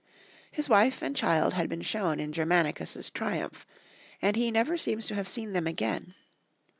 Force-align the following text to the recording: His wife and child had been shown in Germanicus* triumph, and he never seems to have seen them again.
His 0.51 0.67
wife 0.67 1.03
and 1.03 1.15
child 1.15 1.53
had 1.53 1.69
been 1.69 1.83
shown 1.83 2.19
in 2.19 2.33
Germanicus* 2.33 3.11
triumph, 3.11 3.67
and 4.19 4.35
he 4.35 4.49
never 4.49 4.75
seems 4.75 5.05
to 5.05 5.13
have 5.13 5.29
seen 5.29 5.53
them 5.53 5.67
again. 5.67 6.15